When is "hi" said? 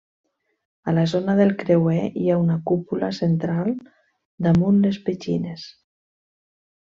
2.21-2.31